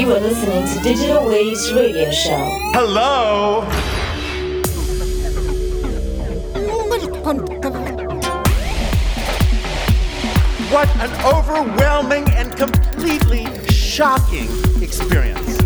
[0.00, 2.40] You are listening to Digital Waves Radio Show.
[2.72, 3.68] Hello.
[10.72, 14.48] What an overwhelming and completely shocking
[14.80, 15.58] experience.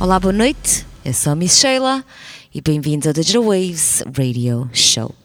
[0.00, 0.86] Olá, boa noite.
[1.04, 2.02] Eu sou a Miss Sheila
[2.54, 5.19] e bem-vindos ao Digital Waves Radio Show.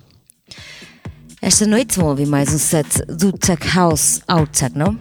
[1.46, 5.00] Esta noite vão ouvir mais um set do Tech House ao Techno,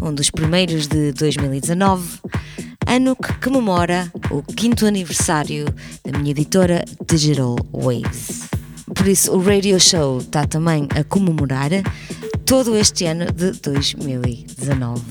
[0.00, 2.18] um dos primeiros de 2019,
[2.86, 5.66] ano que comemora o quinto aniversário
[6.02, 8.48] da minha editora Digital Waves.
[8.94, 11.68] Por isso, o Radio Show está também a comemorar
[12.46, 15.02] todo este ano de 2019.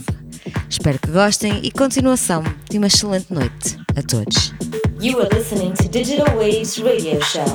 [0.68, 4.52] Espero que gostem e continuação de uma excelente noite a todos.
[4.99, 7.45] You are listening to Digital Waves Radio Show.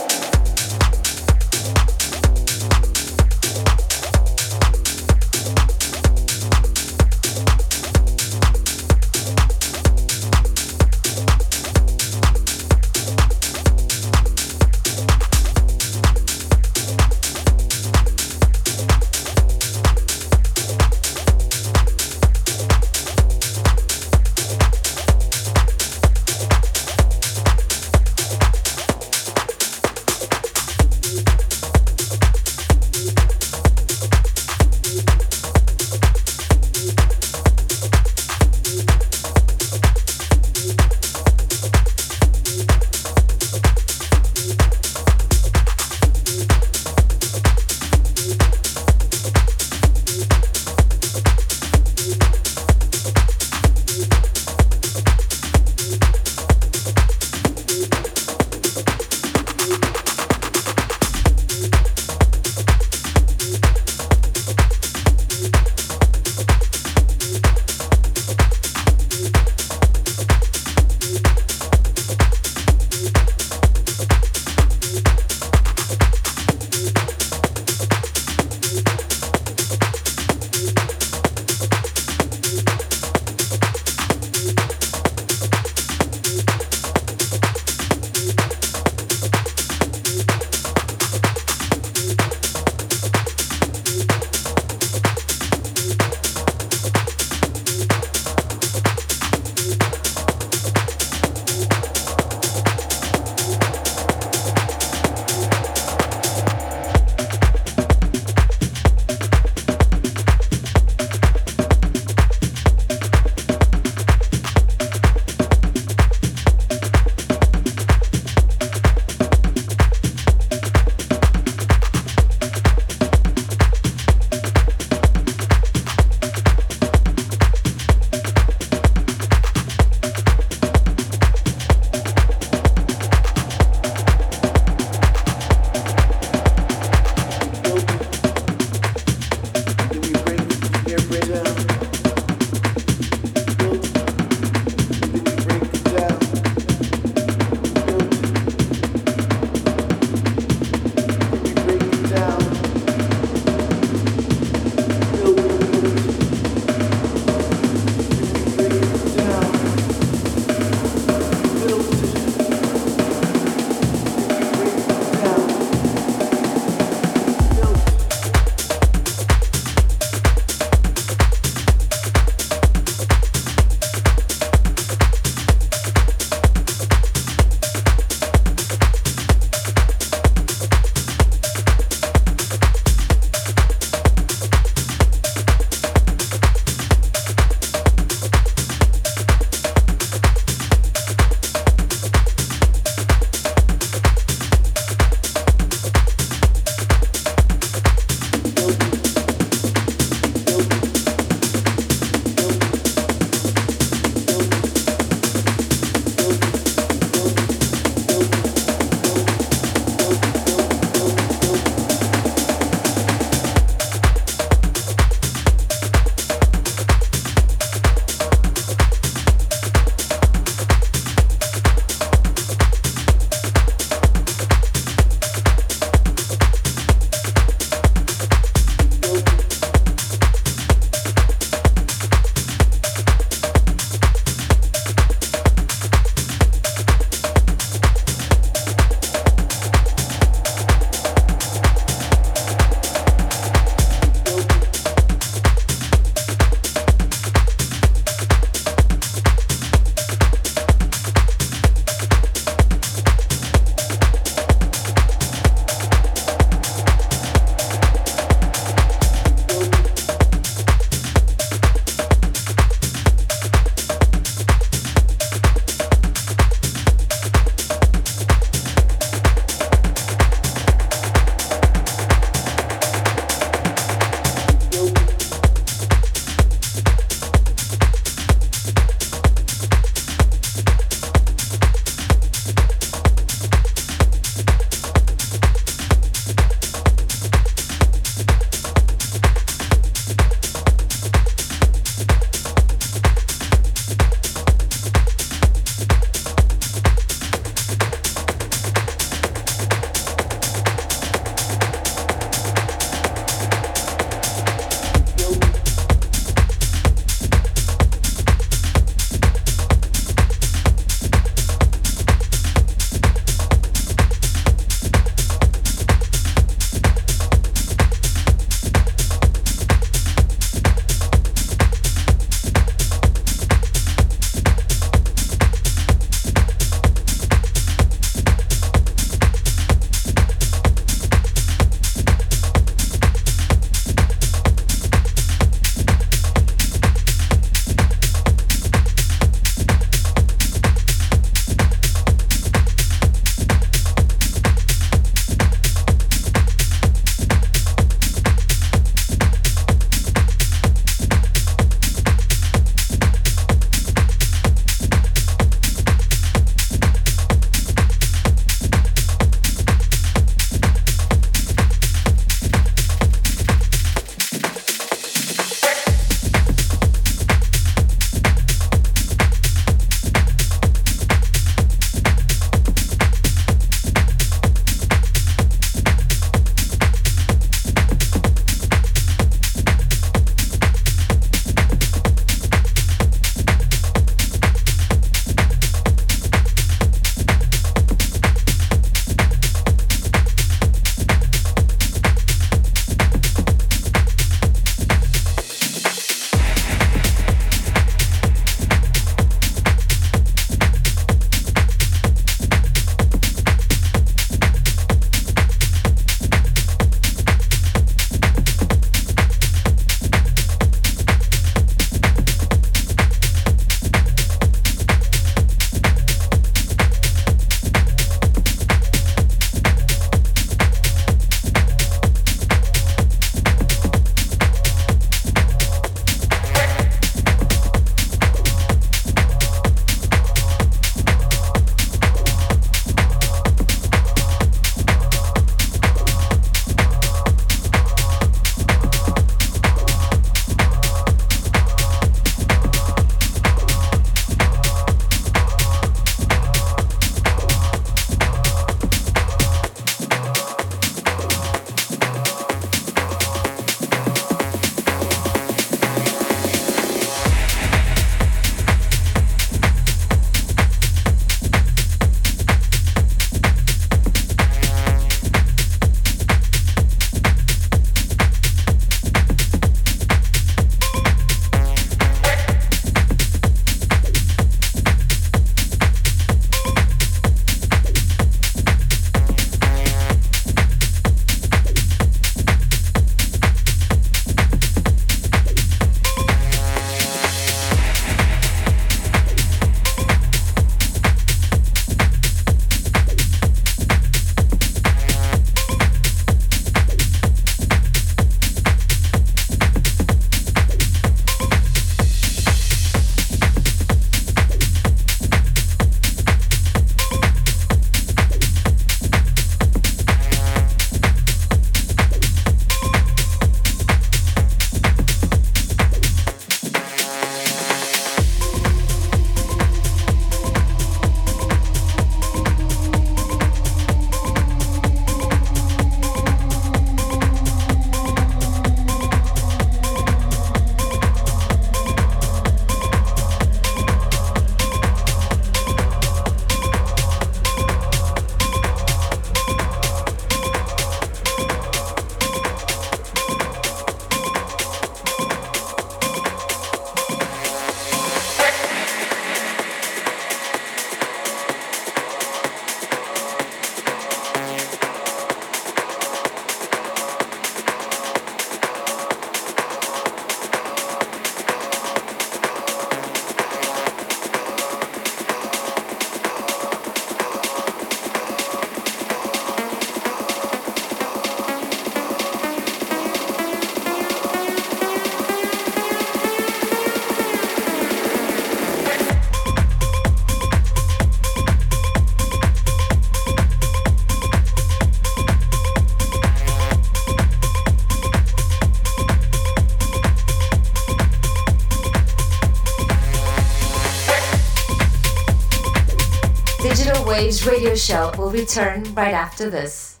[597.46, 600.00] Radio show will return right after this.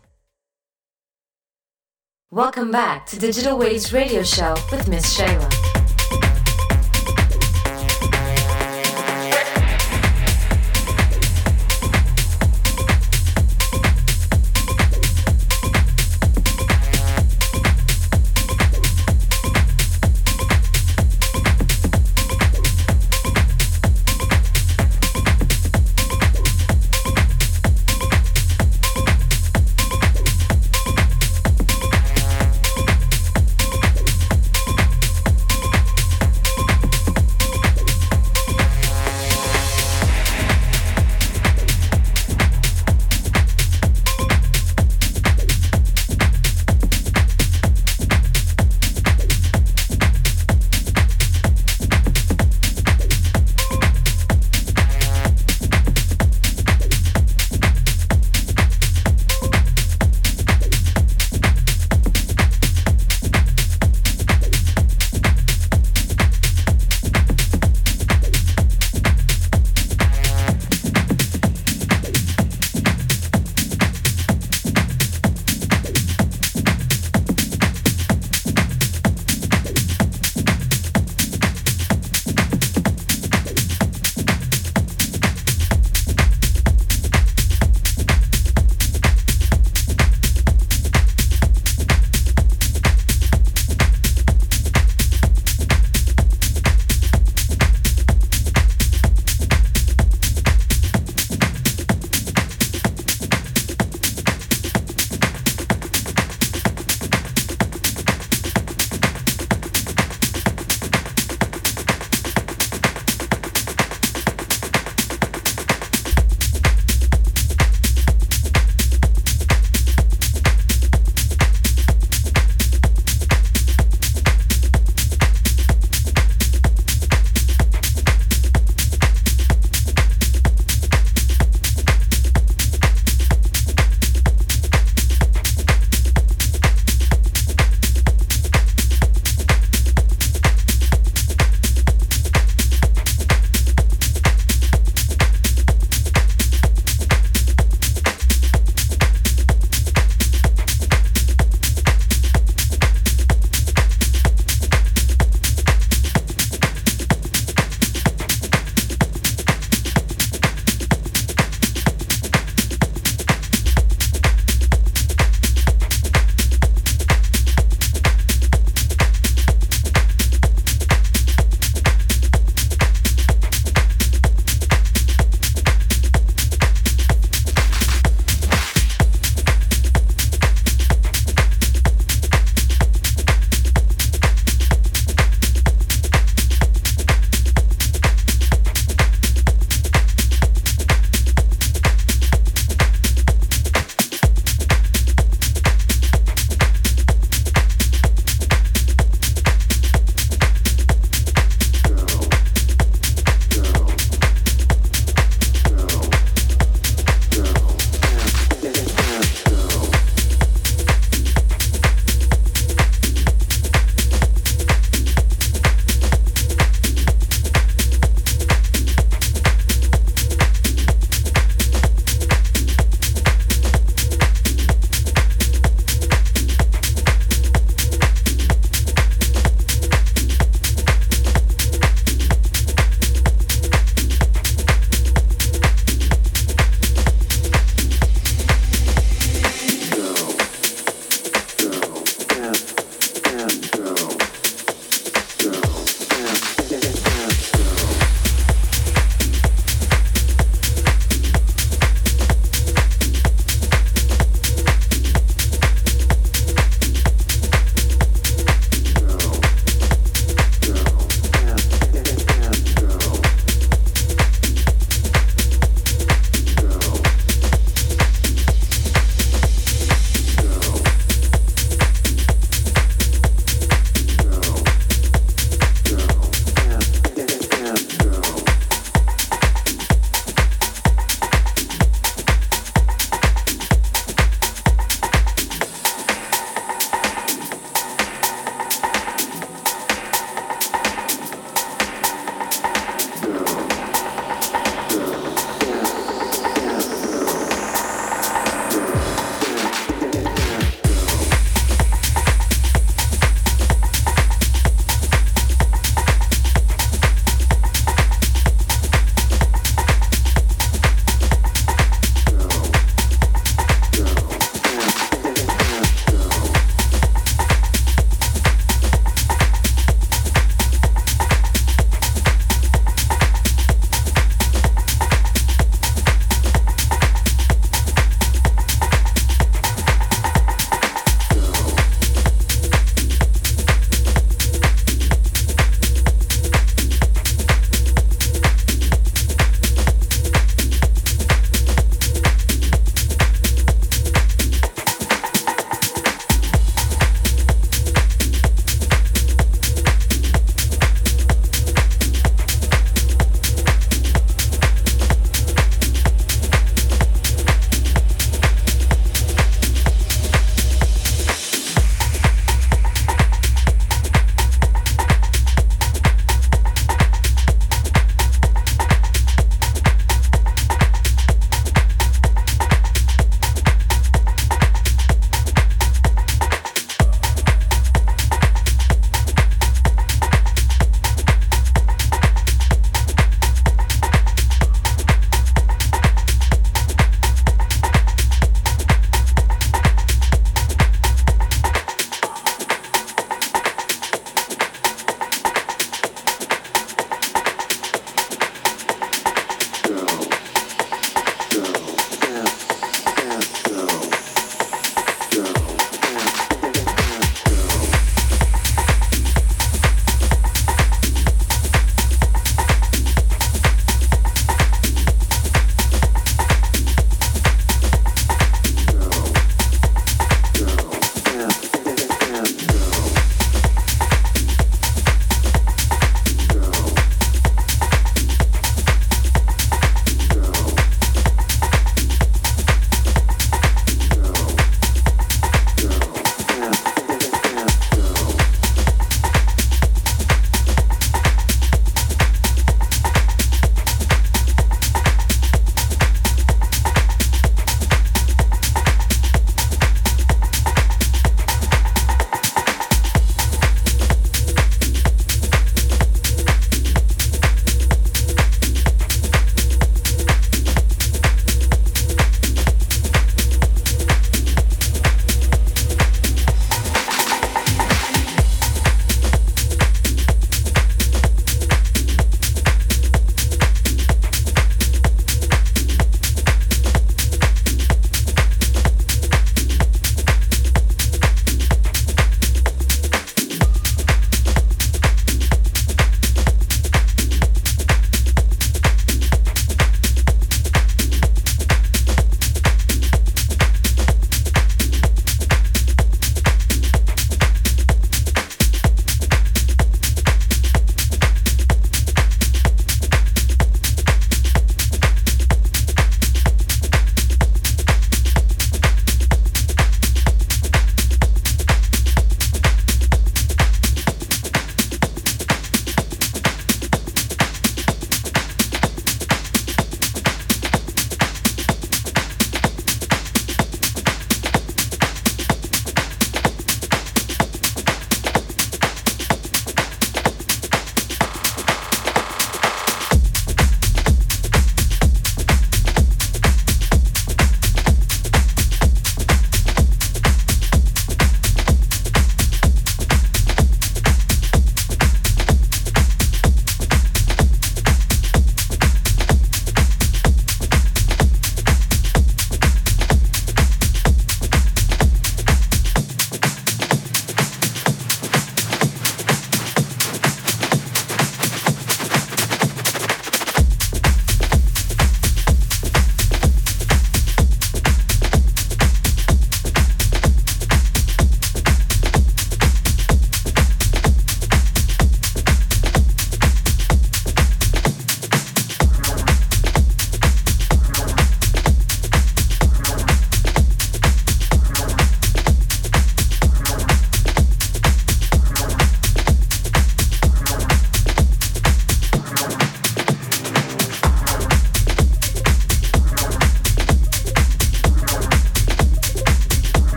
[2.32, 5.75] Welcome back to Digital Waves radio show with Miss Sheila.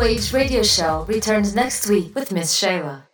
[0.00, 3.09] Waves Radio Show returns next week with Miss Sheila.